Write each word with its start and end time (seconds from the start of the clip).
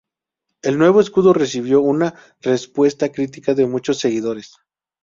El 0.63 0.79
nuevo 0.79 0.99
escudo 0.99 1.31
recibió 1.31 1.79
una 1.81 2.15
respuesta 2.41 3.11
crítica 3.11 3.53
de 3.53 3.67
muchos 3.67 3.99
seguidores. 3.99 4.55